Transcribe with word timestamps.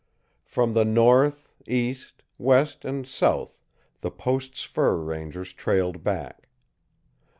From 0.45 0.73
the 0.73 0.83
north, 0.83 1.53
east, 1.67 2.23
west, 2.39 2.85
and 2.85 3.05
south 3.05 3.61
the 3.99 4.09
post's 4.09 4.63
fur 4.63 4.95
rangers 4.97 5.53
trailed 5.53 6.03
back. 6.03 6.47